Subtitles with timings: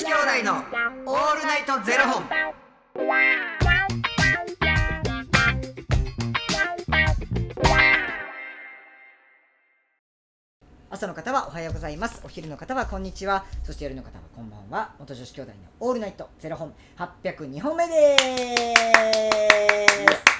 [0.00, 0.54] 子兄弟の
[1.04, 2.24] オールナイトゼロ本。
[10.88, 12.22] 朝の方はおはようございます。
[12.24, 13.44] お昼の方はこんにちは。
[13.62, 14.94] そして夜の方はこんばんは。
[14.98, 16.72] 元女子兄弟のオールナイトゼロ本。
[16.96, 18.16] 802本目で
[20.16, 20.39] す。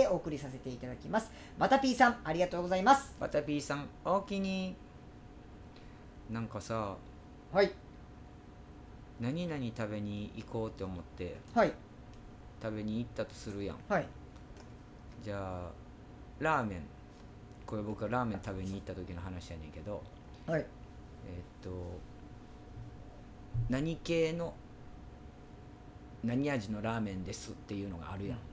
[0.07, 1.31] お送りさせていただきます。
[1.57, 3.15] バタピーさんありがとうございます。
[3.19, 4.75] バタピーさんおおきに。
[6.29, 6.95] なんかさ
[7.51, 7.71] はい。
[9.19, 11.73] 何々食べに行こうって思ってはい。
[12.61, 13.77] 食べに行ったとするやん。
[13.89, 14.07] はい。
[15.23, 15.71] じゃあ
[16.39, 16.81] ラーメン。
[17.65, 20.03] これ僕はラーメン食べに行った時の話やねんけど
[20.45, 20.61] はい。
[20.61, 20.67] えーっ
[21.61, 21.99] と
[23.69, 24.53] 何系の
[26.23, 28.43] 何味のラーメンですっていうのがあるやん、で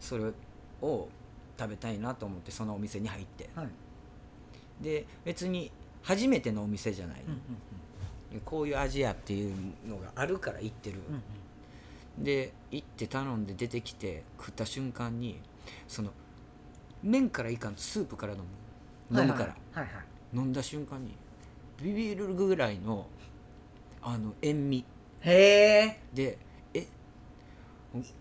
[0.00, 0.24] それ
[0.80, 1.08] を
[1.58, 3.48] 食べたいなと思ってそのお店に入って。
[3.54, 3.68] はい。
[4.82, 5.70] で別に
[6.02, 7.38] 初めてのお店じゃない、うんうん
[8.46, 9.54] こういう味やっていう
[9.86, 11.22] のがあるから行ってる、うん
[12.16, 12.24] うん。
[12.24, 15.38] で行って頼んで出てきて食った瞬間に
[15.86, 16.08] その
[17.02, 18.38] 麺からいかんとスープから飲
[19.10, 19.20] む。
[19.20, 19.94] 飲むから、はいはい。
[19.94, 21.14] はい飲んだ瞬間に
[21.82, 23.06] ビビるぐらいの
[24.00, 24.84] あの塩味。
[25.20, 26.38] へえでえ、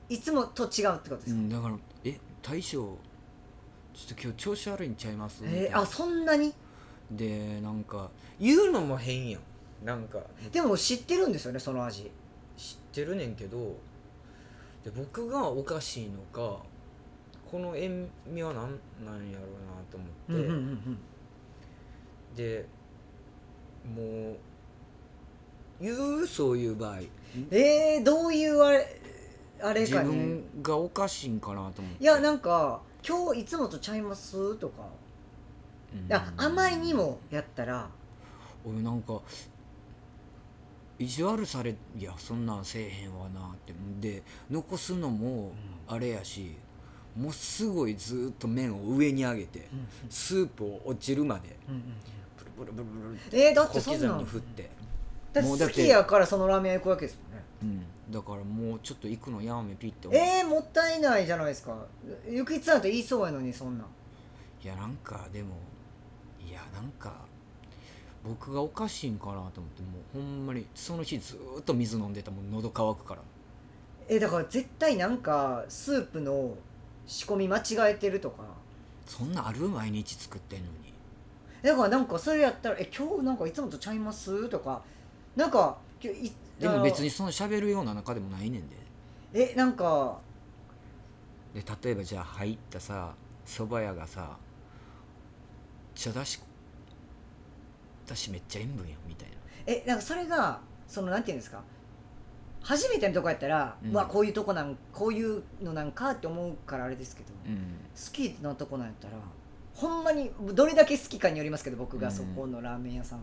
[0.10, 5.44] いつもと違うってことですか、うん、だからえ大将ちょっと今日調子悪いんちゃいます？
[5.46, 6.54] えあそんなに？
[7.12, 9.42] でなんか言うのも変やん。
[9.86, 10.20] なんか。
[10.52, 12.10] でも知ってるんですよねその味。
[12.58, 13.76] 知ってるねんけど
[14.84, 16.62] で僕がおかしいのか
[17.50, 20.98] この塩味は何なんやろうなと思って、ん。
[22.36, 22.66] で
[23.94, 24.38] もう
[25.82, 27.00] 言うそういう場合。
[27.50, 29.01] えー、どういうあれ
[29.62, 30.10] あれ自かね。
[30.10, 32.04] 分がおかしいんかなと思って。
[32.04, 34.84] いやなんか「今日いつもとちゃいます?」とか。
[35.94, 36.00] うん。
[36.00, 37.90] いや甘いにもやったら。
[38.66, 39.20] 俺なんか
[41.00, 43.74] 意地悪されいやそんなんせえへんわなって。
[44.00, 45.52] で残すのも
[45.88, 46.56] あれやし、
[47.18, 49.68] もうすごいずっと麺を上に上げて、
[50.10, 51.58] スープを落ちるまで
[52.56, 54.70] ブルブルブルブルってえー、だってそ小刻みに振って、
[55.34, 57.44] だってもうだって好きやからそのラーメン屋行くわけですもんね。
[57.64, 60.20] うん、だからもうちょっと行くのやめピって思う。
[60.20, 61.86] えー、もったいないじゃないですか。
[62.30, 63.88] ゆきつさんと言いそうやのにそんなん。
[64.64, 65.56] いやなんかでも
[66.46, 67.14] いやなんか
[68.24, 73.22] 僕がおかしいんかなと思ってもうほんまにその日ずーっと水飲んでたもん喉乾くから。
[74.08, 76.56] えだから絶対なんかスープの
[77.08, 78.44] 仕込み間違えてるとか。
[79.06, 80.94] そんなある毎日作ってんのに。
[81.64, 84.82] だからなんかそれやったら「え今日なんかいつもとちゃいます?」とか。
[85.36, 88.76] なんか今日いでも別にあその喋るような中でもないねんで。
[88.76, 88.82] の
[89.34, 90.20] えなんか
[91.54, 93.14] で例えばじゃあ入ったさ
[93.46, 94.38] 蕎麦屋がさ
[95.96, 96.40] 茶だし
[98.08, 99.36] だしめっちゃ塩分やんみたいな。
[99.66, 101.62] えなんかそれがそのなんていうんですか
[102.62, 103.92] 初めてのとこやったら、うん。
[103.92, 107.58] まあこういうとこなんこういうのなんかって思うからあれですけど、うん。
[107.96, 109.14] 好きなとこなんやったら
[109.74, 112.00] ほんまにどれだけ好きかによりますけど僕うん。
[112.02, 113.22] がそこのラーメン屋さんを、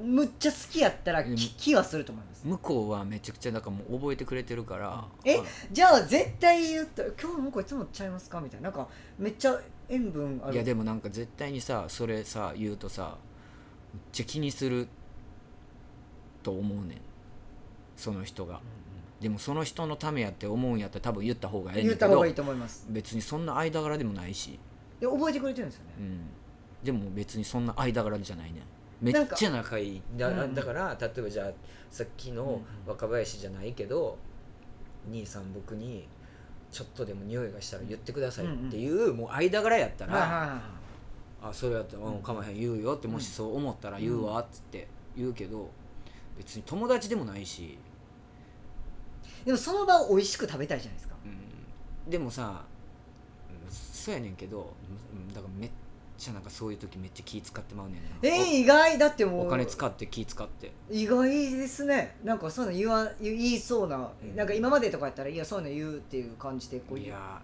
[0.00, 2.46] むっちゃ好きやったらでもき気はすると思います。
[2.46, 8.70] 向こうはめちゃくちゃだからもう覚えてくれてるからえあじゃあ絶対言った「今日なんかいつもちゃいますか?」みたいな。
[8.70, 8.88] なんか
[9.18, 10.54] めっちゃ塩分ある。
[10.54, 13.16] いやでもなんか絶対にさそれさ言うとさ
[13.92, 14.88] めっちゃ気にする
[16.42, 17.00] と思うねん。
[17.96, 18.60] その人が、
[19.20, 22.86] でもその人のためやって思うんやったら多分言った方がええねんけど言った方がいいと思います。
[22.90, 24.58] 別にそんな間柄でもないし、
[24.98, 25.92] で覚えてくれてるんですよね。
[25.98, 26.20] うん、
[26.82, 28.62] でも別にそんな間柄じゃないねん
[29.02, 30.02] めっちゃ仲いい。
[30.16, 30.54] だ,、うん。
[30.54, 31.50] だから例えばじゃあ
[31.90, 34.16] さっきの若林じゃないけど、
[35.10, 36.06] 兄さん僕に
[36.70, 40.62] ちょっとでも匂いがしたら言ってくださいっていう、もう間柄やったら、
[41.42, 42.22] あそれやったら「うん。
[42.22, 44.86] かまへん言うよ」ってもしそう思ったら言うわっつって
[45.16, 45.68] 言うけど
[46.38, 47.76] 別に友達でもないし、
[49.44, 51.16] でもその場を美味しく食べたいじゃないですか。
[51.24, 51.28] う
[52.08, 52.10] ん。
[52.10, 52.64] でもさ
[53.50, 54.72] うんそうやねんけど
[55.12, 55.70] うんだからめっ
[56.22, 58.00] ちゃなんかそういう時めっちゃ気使ってまうねんな。
[58.22, 59.40] えー、意外だってもう。
[59.42, 60.72] おお金使って気使って。
[60.90, 62.16] 意外ですね。
[62.22, 64.36] なんかそういうの言わ言いそうな、うん。
[64.36, 66.80] なんか今までとかやったらいやそういうの言うっていう感じで。
[66.80, 67.40] こういや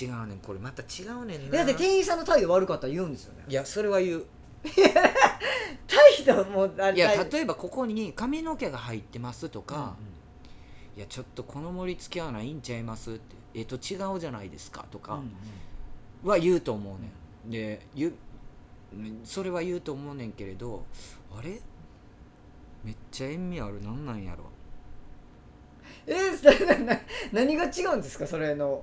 [0.00, 0.38] 違うねん。
[0.38, 1.58] これまた違うねんな。
[1.58, 3.44] だって店員さんの態度悪かったら言うんですよね。
[3.48, 4.26] いやそれは言う。
[5.86, 9.88] 態度もいや大例えばここに髪の毛が入ってますとか、うんうん。
[10.98, 13.40] いやちょっとこの盛り付けはないんちゃいますって。
[13.54, 15.20] えっと違うじゃないですかとか
[16.22, 17.10] は言うと思うねん、
[17.46, 18.12] で言う
[19.24, 20.84] それは言うと思うねんけれど
[21.32, 21.60] あれ？
[22.82, 24.44] めっちゃ塩味あるなんなんやろ？
[26.06, 27.00] えー、それなな
[27.32, 28.26] 何が違うんですか？
[28.26, 28.82] それの。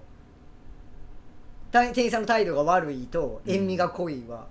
[1.72, 3.54] た店員さんの態度が悪いとうん。
[3.54, 4.48] 塩味が濃いは、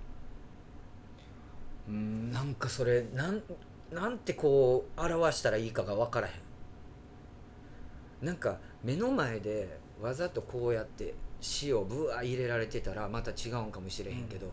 [1.87, 3.41] うんなんかそれなん
[3.91, 6.31] なんてこう表したらいいかが分からへ
[8.23, 8.25] ん。
[8.25, 11.15] なんか目の前でわざとこうやって
[11.61, 14.51] 塩ぶわ入れられてたらまた違うんかもしれへんけど、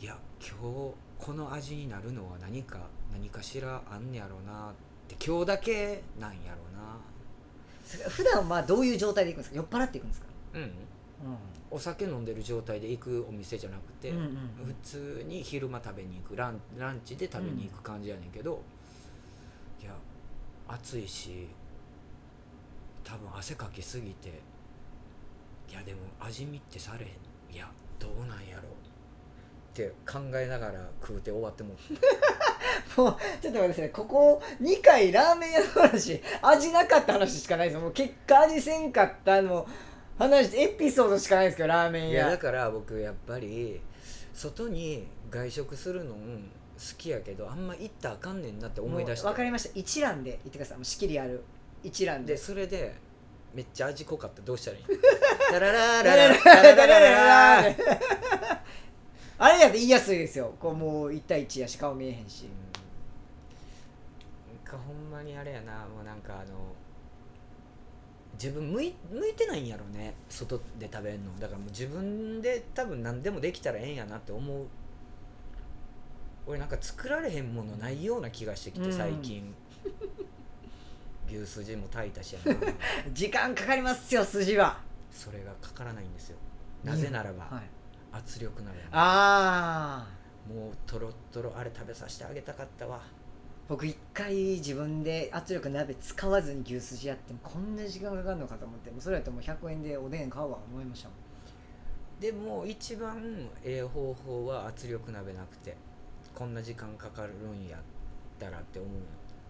[0.00, 2.78] いや今日この味になるのは何か
[3.12, 4.72] 何かしらあんねやろうなっ
[5.08, 8.08] て今日だけなんやろうな。
[8.08, 9.56] 普段はどういう状態で行くんですか？
[9.56, 10.72] 酔っ払っていくんですか、うん。
[11.72, 14.30] お酒飲んでる状態で行くお店じゃなくて、うんうんうん。
[14.66, 18.62] 普通に昼間食べに行くランランチで食べに行く感じやねんけど、
[19.82, 19.90] いや
[20.68, 21.48] 暑いし
[23.02, 24.40] 多分汗かきすぎて
[25.70, 28.62] いやでも味見ってされへんいやどうなんやろ？
[28.62, 31.76] って考えながら食うて終わってもう。
[33.00, 39.66] もうちょっと待ってくださいここ2回ラーメン屋の話味なかった話しかないですもう結果味せんかったの
[40.18, 43.80] 話エピソードしかないですけどラーメンいや屋だから僕やっぱり
[44.34, 46.18] 外に外食するの好
[46.98, 49.26] きやけどあんま行ったらあかんねんなって思い出して。
[49.28, 49.70] 分かりました。
[49.74, 50.78] 一覧で言ってください。
[50.78, 51.44] もう仕切りある。
[51.82, 52.34] 一覧で。
[52.34, 52.94] でそれで
[53.54, 54.38] めっちゃ味濃かった。
[54.38, 54.84] らどうしたらいい？
[55.50, 57.10] タララララララララ
[57.60, 57.74] ラ
[59.38, 62.46] あれやって言いやすいですよこうもう1対1やし顔見えへんし
[64.64, 66.74] かほんまにあれやなもうなんかあの
[68.34, 74.66] 自分向い向いてないんやろね外で食べるのだからもう自分で多分何でもできたらええんやなって思う
[76.46, 79.54] 俺なんか作られへんものないような気がしてきて最近、
[81.30, 82.60] 牛すじも炊いたしやな。
[83.12, 84.80] 時間かかりますよ筋は。
[85.10, 86.38] それがかからないんですよ。
[86.84, 87.64] なぜならば、はい、
[88.12, 88.78] 圧力鍋。
[88.92, 90.08] ああ
[90.48, 93.00] もうとろっとろあれ食べさせてあげたかったわ。
[93.68, 101.18] 僕一回自分で圧力鍋使わずに牛すじやってもこんな時間かかるのかと思ってもうそれやともう100円でおでん買うわ思いましたもん。
[102.20, 105.76] でも一番ええ方法は圧力鍋なくて
[106.34, 107.80] こんな時間かかるんやっ
[108.38, 108.90] たらって思う。
[108.92, 108.96] の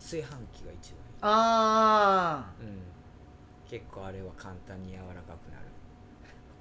[0.01, 2.81] 炊飯器が一番ああうん、
[3.69, 5.67] 結構あれは簡単に柔らかくなる。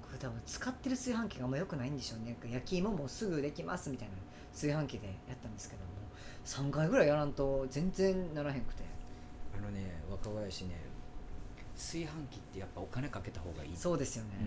[0.02, 2.36] 僕多分使ってる炊飯器があんま良くないんでしょうね。
[2.50, 4.14] 焼き芋もすぐできますみたいな
[4.52, 5.88] 炊飯器でやったんですけども。
[6.44, 8.82] 3回ぐらいやらんと全然ならへんくて。
[9.58, 10.76] あのね若林ね
[11.76, 13.76] 炊飯器ってやっぱお金かけた方がいい。
[13.76, 14.46] そうですよね、うん。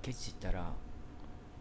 [0.00, 0.72] ケチったら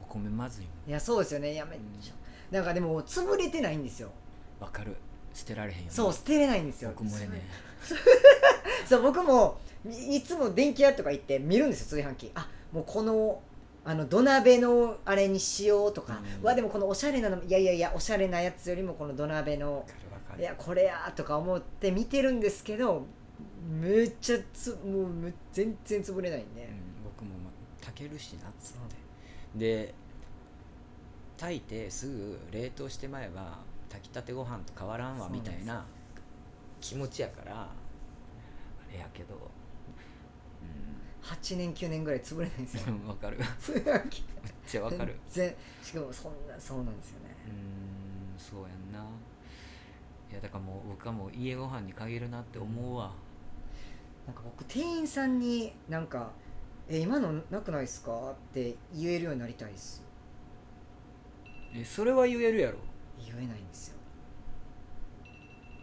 [0.02, 0.90] お米まずいもん。
[0.90, 1.54] いやそうですよね。
[1.54, 2.14] いやめっちゃ、
[2.52, 4.12] なんかでも潰れてないんですよ。
[4.60, 4.96] わかる
[5.38, 5.92] 捨てられへんよね。
[5.92, 6.90] そう捨てれないんですよ。
[6.96, 7.30] 僕もね
[8.90, 12.32] そう僕もいいつも電気屋とか行って見るんですよ炊飯器。
[12.34, 13.40] あもうこの
[13.86, 16.44] あの土鍋のあれにしようとか、うん。
[16.44, 19.86] わでもこのおしゃれなのいやいやいやおしゃれなやつよりもこの土鍋の
[20.40, 23.06] いやこれやとか思って見てるんですけど
[23.70, 28.80] めっちゃつもうむ全然潰れないんで、うん、僕もま炊けるしなっつって。
[29.56, 29.94] で
[31.38, 33.60] 炊いてすぐ冷凍してまえば
[33.98, 35.86] 炊きたてご飯と変わらんわみたいな
[36.80, 37.68] 気持ちやからあ
[38.92, 39.36] れやけど
[41.24, 42.94] 8年9年ぐらい潰れないんですよ。
[42.94, 43.38] う んわかる。
[43.38, 43.48] めっ
[44.66, 45.14] ちゃわかる。
[45.30, 47.36] しかもそんなそうなんですよね。
[47.48, 49.00] うーんそうやんな。
[50.32, 53.12] いやだからもう僕はもう家ご飯に限るなって思うわ。
[54.26, 56.32] なんか僕店員さんになんか
[56.88, 60.02] 「え今のなくないですか?」って言えるようになりたいです。
[61.74, 62.78] えそれは言えるやろ
[63.26, 63.98] 言えないんですよ。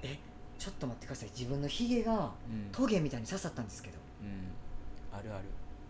[0.02, 0.18] え？
[0.58, 1.30] ちょっと待ってください。
[1.30, 3.98] 自分のヒゲがうん、トゲみたいに刺さったんですけど。
[4.22, 5.44] うん、あるある。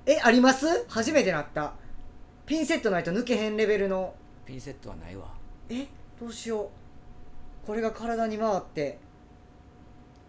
[0.06, 0.86] えあります？
[0.88, 1.74] 初めてなった。
[2.46, 4.14] ピンセットないと抜けへんレベルの。
[4.44, 5.28] ピンセットはないわ。
[5.68, 5.86] え？
[6.20, 7.66] どうしよう。
[7.66, 8.98] これが体に回って。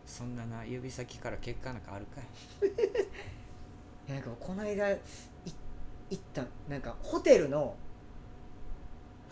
[0.06, 2.70] そんなな指先から血管なんかあるかい？
[4.08, 5.00] いやなんかこの間い
[6.12, 7.76] 行ったなんかホテルの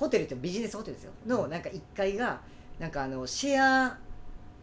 [0.03, 1.13] ホテルってビジネスホテルですよ。
[1.25, 2.41] のなんか1階が
[2.77, 3.97] なんかあのシェア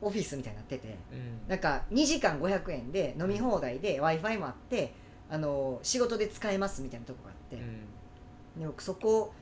[0.03, 0.99] オフィスみたいになってて。
[1.11, 1.49] うん。
[1.49, 4.93] なんか2時間500円で飲み放題で w i f i もあって
[5.31, 8.61] あの仕事で使えますみたいなとこがあって、うん。
[8.61, 9.33] で僕そこ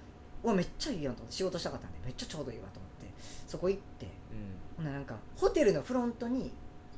[0.45, 1.37] はめっちゃいいやんと思って。
[1.37, 3.12] 仕事したかったんでめっちゃちょうどいいわと思って。
[3.49, 4.07] そこ行って。
[4.76, 6.52] ほんならなんかホテルのフロントに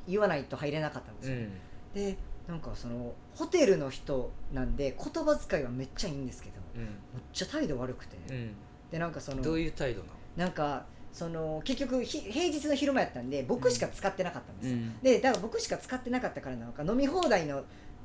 [0.07, 1.52] 言わないと入れなかったんですよ、うん。
[1.95, 6.83] でなんかそのホテルの人なんで言葉遣いはめっちゃいいんですけどうん。
[6.83, 6.90] めっ
[7.33, 8.54] ちゃ態度悪くて、うん
[8.90, 10.12] でなんかそのどういう態度なの？
[10.37, 14.99] なんかその結局ひ平日の昼間やったんで僕しか使ってなかったんですよ、うん。
[15.02, 17.64] でだから僕しか使ってなかったからなのか飲み放題の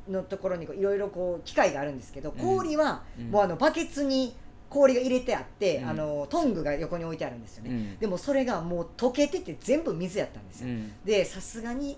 [0.10, 3.32] のところにいろいろこう機械があるんですけど氷はうん。
[3.32, 4.36] もうあのバケツに
[4.70, 5.90] 氷が入れてあって、うん。
[5.90, 8.00] あのトングが横に置いてあるんですよね、うん。
[8.00, 10.92] でもそれがもう溶けてて全部水やったんですよ、うん。
[11.06, 11.98] でさすがに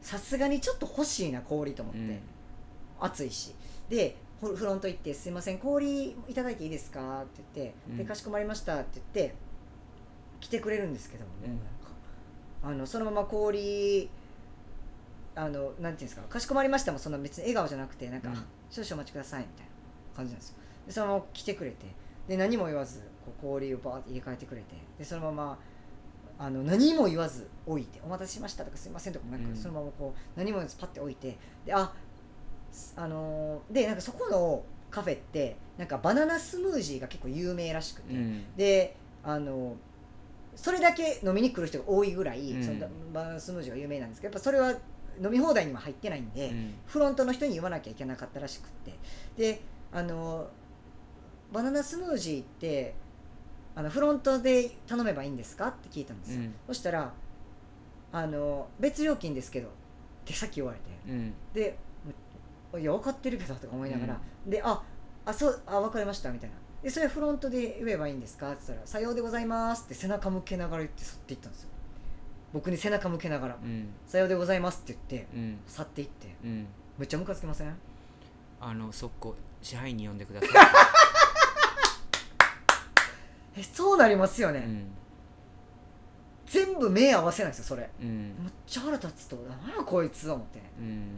[0.00, 2.20] さすがにちょっと欲しいな氷と思って、うん。
[3.00, 3.54] 暑いし。
[3.88, 7.96] でフフロント行って「すいません氷いただいていいですか?」って言って「うん。
[7.96, 9.34] でかしこまりました」って言って
[10.40, 11.58] 来てくれるんですけどもね、
[12.62, 12.70] うん。
[12.70, 14.10] あのそのまま氷
[15.34, 18.36] あのなんていうんですか「かしこまりました」もそんな別に笑顔じゃなくてなんか、うん。
[18.36, 19.70] あ少々お待ちください」みたいな
[20.16, 20.56] 感じなんですよ。
[20.86, 21.86] でそのまま来てくれて
[22.28, 25.58] で何も言わずこう氷をバーって入れ替えてくれてでそのまま
[26.38, 29.56] あの何も言わず置いて「お待たせしました」とか「すいません」とかもなく、うん。
[29.56, 32.05] そのままこう何も言わずパッて置いてであす
[32.96, 38.44] あのーでなんかそこのカフェってなんかバナナスムージーが結構有名らしくて、うん。
[38.56, 39.76] であの
[40.54, 42.64] それだけ飲みに来る人が多いぐらい、うん。
[42.64, 44.70] そのバナナスムージーが有名なんですけどやっぱそれは
[45.22, 46.74] 飲み放題には入ってないんで、うん。
[46.86, 48.94] フロントの人に言わなきゃいけなかったらしくって。
[49.36, 49.60] で
[49.92, 50.48] あの
[51.52, 52.94] バナナスムージーって
[53.74, 56.54] あのフロントで頼めばいいんですかって聞いたんですよ、うん。
[56.66, 57.12] そしたら
[58.12, 59.70] あの別料金ですけどっ
[60.24, 60.84] てさっき言われて。
[61.08, 61.34] うん。
[61.52, 61.76] で
[62.78, 64.82] いや分かってるけどとか思いながら、であ
[65.24, 66.56] あそうあ分かりましたみたいな。
[66.82, 68.52] でそれフロントで言えばいいんですか？
[68.52, 71.68] って言ったら「さようでございます」って背中向けながら言って去っていったんですよ。
[72.52, 75.58] 僕に背中向けながらうん「さようでございます」って言ってうん。
[75.66, 76.34] 去っていって。
[76.44, 76.66] うん。
[76.98, 77.74] めっちゃムカつきません？
[78.60, 80.50] あの速攻支配人呼んでください。
[83.58, 84.86] えそうなりますよね、うん。
[86.46, 87.90] 全部目合わせないんですよそれ。
[88.00, 88.36] うん。
[88.38, 90.60] めっちゃ腹立つと何やこいつ思って。
[90.78, 91.08] うん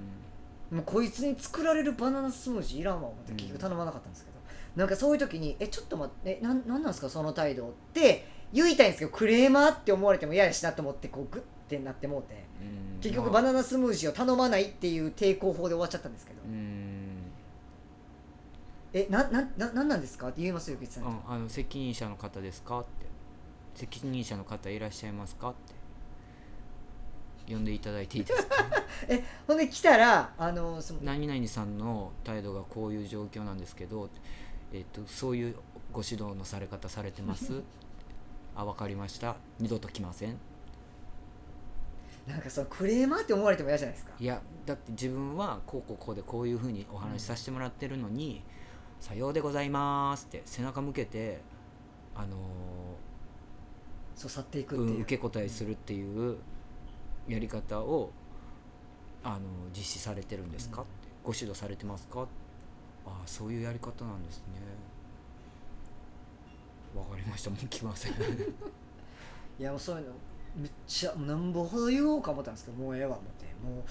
[0.70, 4.36] もうこいつに作られるバナナスムージーいらんわ思ってうん結局頼まなかったんですけど、
[4.76, 12.34] なんかそういう時に「えちょっと待ってえなんなんなんですかその態度」って言いたいんですけどクレーマーって思われても嫌やしなと思ってこうグッてなってもうて。
[12.62, 16.40] うん結局まあバナナスムージーを頼まないっていう抵抗法で終わっちゃったんですけど。
[16.44, 17.30] う「ん。
[18.92, 21.22] えななななんなんですか?」って言いますよゆきさん。
[21.28, 23.06] あの責任者の方ですかって。
[23.76, 25.74] 責任者の方いらっしゃいますかって
[27.48, 28.54] 呼んでいただいていいですか？
[29.46, 34.08] ほんで来たらあのその何々さんの態度がこういう状況なんですけど、
[34.72, 35.54] えっとそういう
[35.92, 37.62] ご指導のされ方されてます？
[38.56, 39.36] あ分かりました。
[39.58, 40.36] 二度と来ません。
[42.26, 44.12] なんかそのクレーマーって思われても嫌じゃないですか？
[44.20, 48.42] いやだって自分はこうこうこうでこういうふうにお話しさせてもらってるのに
[49.00, 51.40] 「さようでございます」って背中向けて
[52.14, 52.36] あの
[54.14, 56.36] そう去っていくーっていう、うん受け答えするっていう
[57.28, 58.10] やり方を
[59.22, 59.40] あの
[59.76, 60.86] 実施されてるんですか、うん。
[60.86, 62.26] ってご指導されてますか？
[63.06, 64.44] ああそういうやり方なんですね。
[66.96, 67.50] わかりました。
[67.50, 68.12] もう来ません。
[69.58, 70.12] いやもうそういうの
[70.56, 73.46] めっちゃなんぼほど言おうか思ったんですけどもうええわ思って。
[73.62, 73.84] も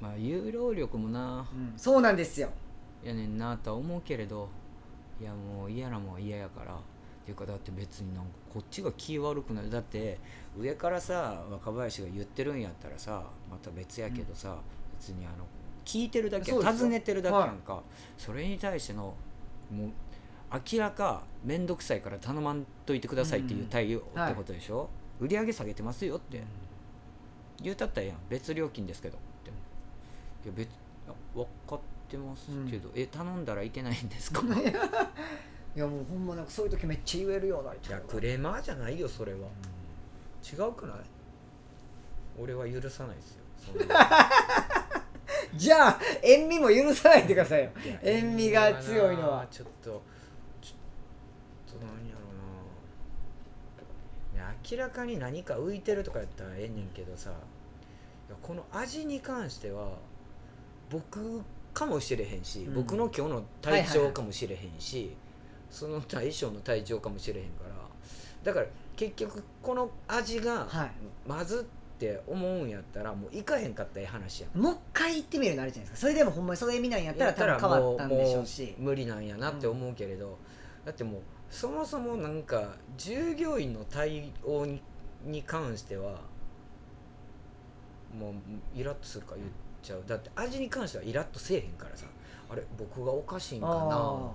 [0.00, 1.46] まあ有労力もな。
[1.52, 2.50] う、うん、そうなんですよ。
[3.04, 4.48] やねんなとは思うけれど
[5.20, 6.74] いやもう嫌なもんは嫌やから。
[6.74, 6.78] っ
[7.24, 9.70] ていうかだって別になんかこっちが気悪くない。
[9.70, 10.18] だって
[10.58, 14.56] 上からさ若林が言ってるんやったらさまた別やけどさ、
[14.98, 15.44] 別にあの
[15.84, 17.82] 聞いてるだけ尋ねてるだけやんか。
[18.16, 19.14] そ,、れに対しての
[19.70, 19.90] もう
[20.72, 24.88] 明らか面倒くさいから頼まんといてくださいっていう対応はいってことでしょ、
[25.20, 26.42] 売り上げ下げてますよって。
[27.62, 28.18] 言うたったらええやん。
[28.28, 29.50] 別料金ですけどって。
[29.50, 29.52] い
[30.46, 30.70] や別
[31.34, 34.42] 分かってますけど、え頼んだらいけないんですか？
[35.76, 39.38] いやもうほんまなんかそういう時めっちゃ言えるようなりいやクレーマーじゃないよそれは、
[40.42, 40.96] 違うくない？
[42.38, 43.40] 俺は許さないですよ。
[43.78, 43.94] そんな
[45.56, 47.70] じゃあ塩味も許さないでくださいよ。
[47.84, 49.40] いや塩味が強いのは。
[49.42, 50.02] なちょっと
[50.60, 52.20] ちょっと何やろ
[54.34, 54.42] うな。
[54.44, 57.30] いや明らかに何か浮いてるとかやったらええねんけどさ。
[57.30, 57.32] い
[58.32, 59.98] やこの味に関しては
[60.88, 61.42] 僕
[61.74, 62.74] かもしれへんし、うん。
[62.74, 65.14] 僕の今日の体調かもしれへんし、
[65.70, 67.70] その対象の体調かもしれへんから
[68.42, 70.90] だから結局この味がはい。
[71.26, 74.58] まずって思うんやったらもういかへんかったらええ話やん。
[74.58, 76.08] もう一回行ってみるのあるじゃないですか。
[76.08, 78.62] それでもほんまにそれ見ないんやったら多分変わったんでしょうし。
[78.62, 80.38] もう無理なんやなって思うけれど、
[80.84, 84.82] だってもうそもそもなんか従業員の対応に
[85.24, 86.20] に関しては
[88.18, 88.34] もう
[88.74, 89.50] イラッとするから言っ
[89.82, 90.02] ちゃう。
[90.06, 92.06] だって味に関してはイラッとせえへんからさ。
[92.52, 94.32] あれ僕がおかしいんかなあ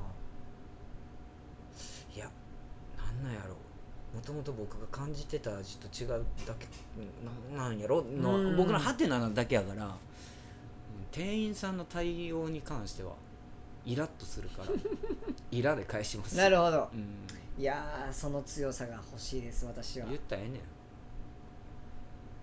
[2.15, 2.31] いや
[3.23, 3.55] なんやろ
[4.13, 6.09] もともと僕が感じてた味と違う
[6.47, 6.67] だけ
[6.97, 8.57] うんなんなんやろのうん。
[8.57, 9.91] 僕のハテナなだけやからうん
[11.11, 13.13] 店員さんの対応に関しては
[13.85, 14.69] イラッとするから
[15.51, 16.35] イラで返します。
[16.37, 16.89] なるほど。
[16.93, 17.07] うん。
[17.57, 20.07] いやーその強さが欲しいです私は。
[20.07, 20.61] 言ったらええねん。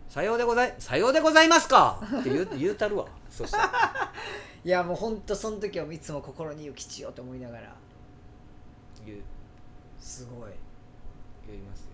[0.09, 1.99] さようでございさようでございますか！
[2.21, 3.07] って言う 言うたるわ。
[3.31, 4.13] そしたら。
[4.65, 7.75] いやもうほんとその時はいつも心に幸千代と思いながら。
[9.05, 9.19] 言う
[10.03, 10.51] すごい。
[11.47, 11.87] 言いますよ。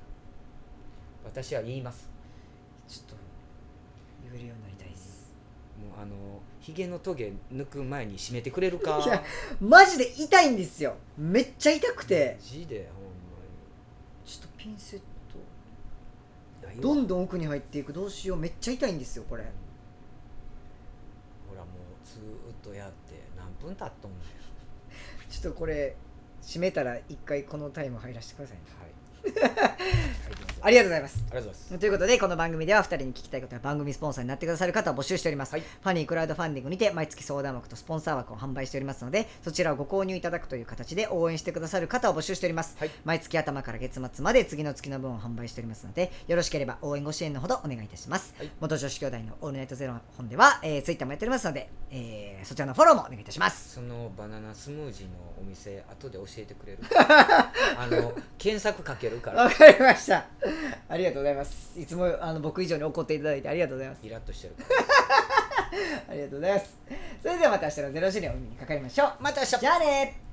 [1.25, 2.09] 私は言います。
[2.88, 3.17] ちょっと
[4.25, 5.29] 言えるようになりたいです。
[5.79, 6.15] もうあの
[6.61, 9.03] ひげのトゲ抜く前に締めてくれるか？
[9.05, 9.23] いや
[9.61, 10.97] マジで痛いんですよ。
[11.17, 12.37] めっちゃ痛くて。
[12.38, 12.88] マジで？
[12.95, 13.05] ほん
[14.27, 15.05] ちょっとピンセット。
[16.81, 17.93] どんどん奥に入っていく。
[17.93, 18.38] どうしよう。
[18.38, 19.45] めっちゃ痛いんですよこれ。
[21.49, 24.21] ほらもうずーっとやって何分経っとんねん。
[25.31, 25.95] ちょっとこれ
[26.49, 28.62] 閉めたら一回このタイム入らせてくださいね。
[28.81, 29.78] はい
[30.61, 31.25] ありがとうございます。
[31.31, 31.79] ありがとうございます。
[31.79, 35.61] ということでこの番組では2人に聞きたいことや番組スポンサーになってくださる方を募集しております、はい。
[35.61, 42.91] ファニークラウドファンディングにて毎月相談枠とスポンサー枠を販売しておりますのでそちらをご購入いただくという形で応援してくださる方を募集しております、はい。
[43.05, 45.87] 毎月頭から月末まで次の月の分を販売しております。
[45.87, 48.50] のでよろしければ応援ご支援のほどお願いいたします、はい。
[48.61, 53.75] 元女子兄弟のオールナイトゼロ本では、えー、ツイッターもやっておりますので、えーそちらのフォローもお願いいたします。
[53.75, 56.79] そのバナナスムージーのお店後で教えてくれる？
[56.97, 59.43] あの検索かけるから。
[59.43, 60.27] わかりました
[60.88, 61.78] ありがとうございます。
[61.78, 64.07] いつもあの僕以上に怒っていただいてありがとうございます。
[64.07, 64.55] イラッとしてる。
[66.09, 66.76] ありがとうございます。
[67.23, 69.12] それではまた明日のゼロ時にお耳にかかりましょう。
[69.21, 69.59] また明日。
[69.59, 70.28] じゃあね